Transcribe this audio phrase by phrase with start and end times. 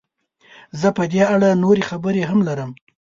[0.79, 2.71] زه په دې اړه نورې خبرې هم لرم.